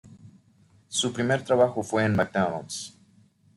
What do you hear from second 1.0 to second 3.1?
primer trabajo fue en McDonald's.